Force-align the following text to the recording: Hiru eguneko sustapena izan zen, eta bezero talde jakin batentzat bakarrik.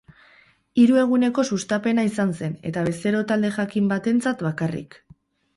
Hiru 0.83 0.97
eguneko 1.01 1.43
sustapena 1.57 2.07
izan 2.09 2.33
zen, 2.39 2.57
eta 2.71 2.87
bezero 2.89 3.21
talde 3.33 3.55
jakin 3.59 3.93
batentzat 3.93 4.43
bakarrik. 4.49 4.99